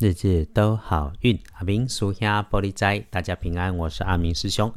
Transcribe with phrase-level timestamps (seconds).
[0.00, 1.38] 日日都好运。
[1.58, 4.72] 阿明属下玻璃斋，大家平安，我是阿明师兄。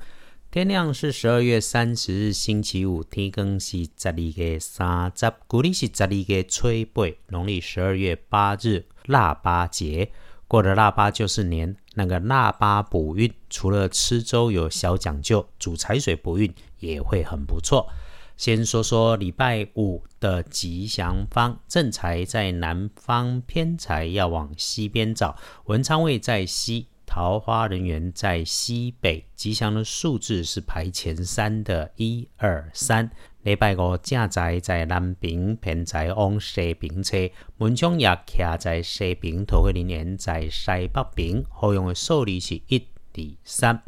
[0.52, 10.12] 天亮是十二月三十日星期五，天更是十二月三十，古历是十二月初八，农历十二月八日腊八节。
[10.46, 17.88] 过了腊八就是年，那个腊八补运，除了吃粥有小讲究，煮柴水补运也会很不错。
[18.36, 33.10] 先说说礼拜五的吉祥方，正财在南方，偏财要往西边找，文昌位在西，桃花人员在西北，吉祥的数字是排前三的，一二三。
[33.44, 42.80] 礼拜五正财在南边，偏财往西边车，文昌也徛在西边，桃花人员在西北边，好用的数字是一、
[43.14, 43.84] 二、三。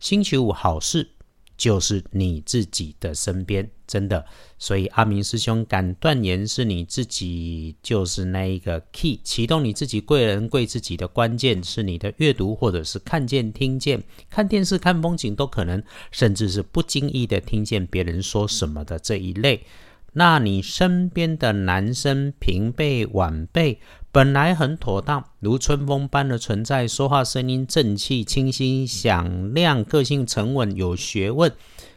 [0.00, 1.13] 星期五好事。
[1.56, 4.24] 就是你自己的身边，真的。
[4.58, 19.64] 所以阿明师兄敢断言，是你自己就是那一个 key，启动你自己贵人贵自己的关键，是你的阅读，或者是看见、听见、看电视、看风景都可能，甚至是不经意的听见别人说什么的这一类。
[20.14, 23.80] 那你身边的男生平辈晚辈
[24.12, 31.50] 本来很妥当，如春风般的存在，说话声音正气清新响亮，个性沉稳有学问，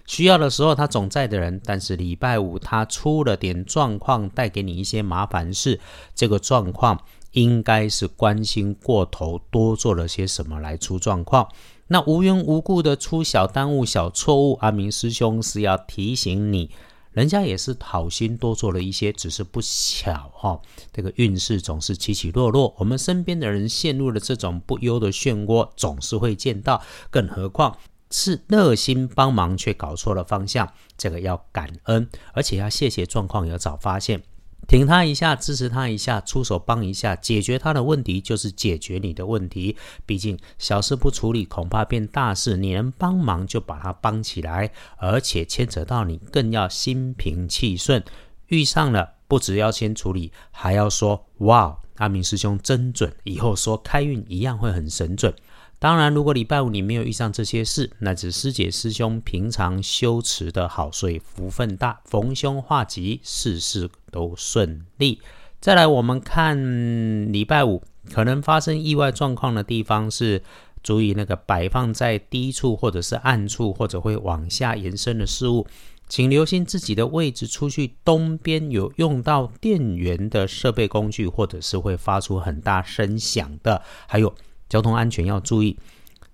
[0.08, 1.62] 需要的时候他总在的人。
[1.64, 5.80] 但是礼拜五他出了点状况，带给你一些麻烦事。
[6.16, 7.00] 这个状况
[7.34, 11.48] 应该是关心过头，多做了些什么来出状况。
[11.90, 16.72] 那无缘无故的出小耽误、小错误，阿明师兄是要提醒你。
[17.18, 20.62] 人家也是好心多做了一些，只是不巧哈。
[20.94, 26.80] 这个运势总是起起落落，我们身边的人陷入了这种不优的漩涡，总是会见到。
[27.10, 27.76] 更何况
[28.12, 34.22] 是热心帮忙却搞错了方向，这个要感恩，而且要谢谢状况有早发现。
[34.68, 39.78] 挺他一下，支持他一下，出手帮一下，解决他的问题就是解决你的问题。
[40.06, 42.58] 毕竟小事不处理，恐怕变大事。
[42.58, 48.04] 你能帮忙就把他帮起来，而且牵扯到你，更要心平气顺。
[48.48, 55.34] 遇上了，不只要先处理，还要说哇，阿明师兄真准，以后说开运一样会很神准。
[55.80, 65.22] 当然，如果礼拜五你没有遇上这些事，那只师姐师兄平常修持的好，所以福分大，逢凶化吉，事事都顺利。
[65.62, 70.42] 再来，我们看礼拜五可能发生意外状况的地方是，
[70.82, 75.68] 注意那个摆放在低处或者是暗处或者会往下延伸的事物，
[76.10, 77.46] 请留心自己的位置。
[77.46, 84.34] 出去东边有用到电源的设备工具，或者是会发出很大声响的，还有。
[84.70, 85.78] 交通安全要注意，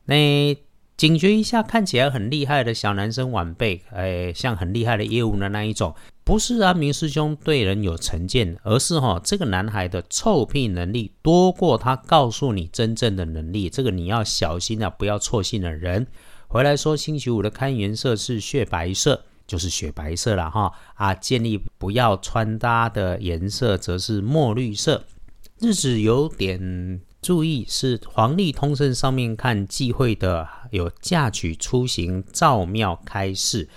[0.06, 0.56] 那
[0.96, 16.06] 警觉一下，看起来很厉害的小男生晚辈，哎，像很厉害的业务的那一种，不是阿明师兄对人有成见，而是哈这个男孩的臭屁能力多过他告诉你真正的能力，这个你要小心啊，不要错信了人。
[16.48, 25.04] 回来说星期五的看颜色是血白色，就是雪白色了哈啊，建议不要穿搭的颜色则是墨绿色，
[25.60, 27.02] 日子有点。
[27.24, 33.70] 注意是黄历通胜上面看忌讳的有嫁娶、出行、造庙、开市，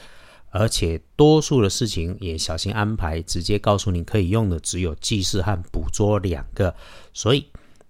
[0.50, 3.22] 而且多数的事情也小心安排。
[3.22, 6.74] 直接告诉你可以用的只有祭祀和捕捉两个，
[7.12, 7.46] 所以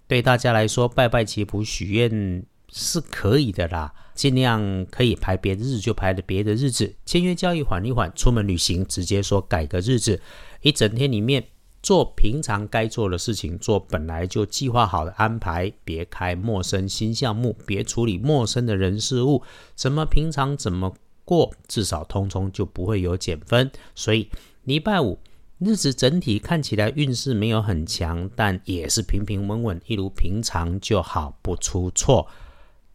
[0.07, 10.21] 对大家来说拜拜祈福许愿是可以的啦，尽量可以排别的日子就排的别的日子，签约交易缓一缓，出门旅行直接说改个日子，
[10.61, 11.43] 一整天里面。
[11.87, 19.41] 做平常该做的事情，做本来就计划好的安排，别开陌生新项目，别处理陌生的人事物。
[19.73, 20.93] 怎么平常怎么
[21.23, 23.71] 过，至少通通就不会有减分。
[23.95, 24.29] 所以
[24.65, 25.17] 礼拜五
[25.59, 32.27] 日子整体看起来运势没有很强，但也是平平稳稳，一如平常就好，不出错。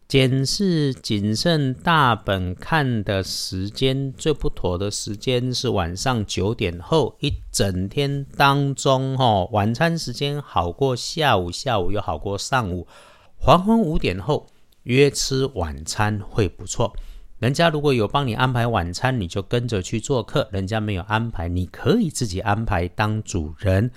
[0.07, 12.87] 检视谨慎大本看的时间最不妥的时间是晚上九点后一整天当中，哈，晚餐时间好过下午，下午又好过上午，
[13.37, 14.47] 黄昏五点后
[14.83, 16.93] 约吃晚餐会不错。
[17.39, 23.91] 人家如果有帮你安排晚餐，你就跟着去做客；人家没有安排，你可以自己安排当主人。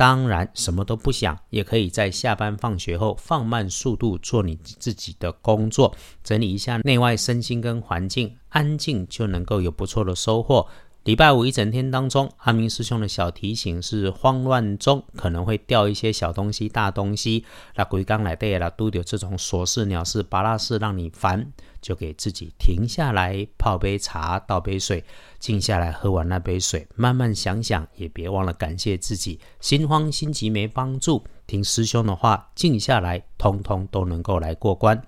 [0.00, 5.94] 当然，什么都不想，也可以在下班放学后放慢速度做你自己的工作，
[6.24, 10.66] 整理一下内外身心跟环境，安静就能够有不错的收获。
[11.04, 17.42] 礼拜五一整天当中，阿明师兄的小提醒是：慌乱中可能会掉一些小东西、大东西。
[17.74, 21.50] 那鬼刚来对了，都有这种琐事、鸟事、巴拉事让你烦。
[21.80, 25.02] 就给自己停下来，泡杯茶，倒杯水，
[25.38, 29.40] 静下来，喝完那杯水，慢慢想想，也别忘了感谢自己。
[29.58, 35.02] 心慌心急没帮助，听师兄的话，静下来，通通都能够来过关。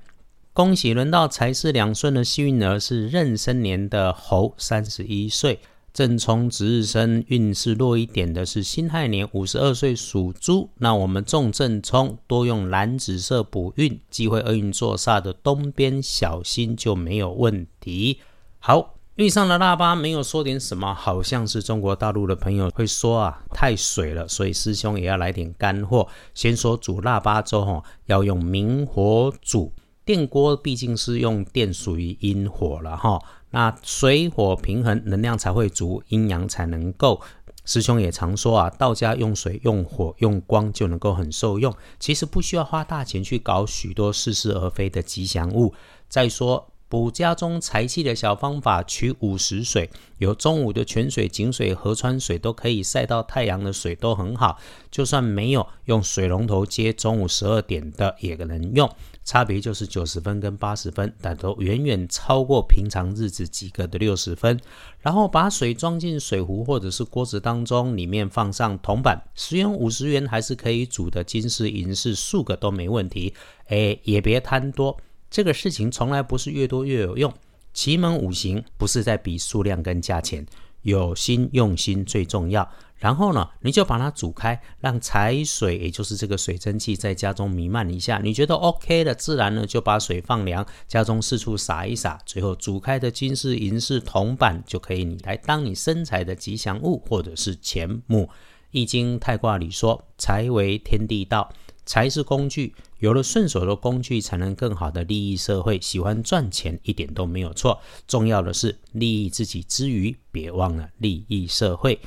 [0.55, 5.61] 恭喜轮到财势两顺的幸运儿是壬申年的猴，三十一岁。
[5.93, 10.71] 正冲值日生运势弱一点的是辛亥年五十二岁属猪。
[10.79, 18.21] 那我们重正冲多用蓝紫色补运，忌讳厄运坐煞的东边小心就没有问题。
[18.59, 26.09] 好，遇上了腊八，没有说点什么，好像是中国大陆的朋友会说啊，太水了，所以师兄也要来点干货。
[26.33, 29.71] 先说煮腊八粥哈，要用明火煮，
[30.07, 33.21] 电锅毕竟是用电，属于阴火了哈。
[33.53, 37.21] 那水火平衡，能量才会足，阴阳才能够。
[37.65, 41.73] 师兄也常说啊，道家用水、用火、用光就能够很受用。
[42.01, 45.73] 其实不需要花大钱去搞许多似是而非的吉祥物。
[46.09, 54.59] 再说补家中财气的小方法，取午时水，有中午的泉水、井水、河川水都可以晒到太阳的水都很好。
[54.91, 58.87] 就算没有用水龙头接中午十二点的，也能用。
[59.25, 64.61] 差别就是九十分跟八十分，但都远远超过平常日子及格的六十分。
[65.01, 73.33] 然后把水装进水壶或者是锅子当中，里面放上铜板，十元五十元还是可以煮的金饰银饰数个都没问题。
[73.69, 74.99] 哎，也别贪多，
[75.33, 77.33] 这个事情从来不是越多越有用。
[77.73, 80.47] 奇门五行不是在比数量跟价钱，
[80.83, 82.71] 有心用心最重要。
[82.99, 88.21] 然后呢，你就把它煮开，让财水，也就是这个水蒸气在家中弥漫一下。
[88.23, 98.29] 你觉得 OK 了，自然呢就把水放凉，家中四处撒一撒，最后煮开的金饰、银饰、铜板就可以你来当你生财的吉祥物，或者是钱木。
[98.71, 101.53] 易经太卦里说，财为天地道，
[101.85, 105.81] 财是工具，有了顺手的工具，才能更好的利益社会。
[105.81, 112.01] 喜欢赚钱一点都没有错，重要的是利益自己之余，别忘了利益社会。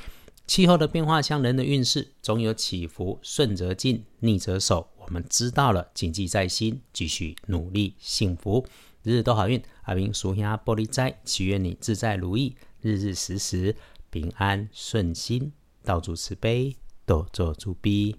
[0.46, 4.88] 气候的变化像人的运势，总有起伏，顺则进，逆则守。
[4.98, 8.64] 我们知道了，谨记在心，继续努力，幸福，
[9.02, 9.60] 日日都好运。
[9.82, 13.76] 阿明属下玻璃斋，祈愿你自在如意，日日时时
[14.10, 15.52] 平安顺心，
[15.84, 18.16] 道主慈悲，多做主逼。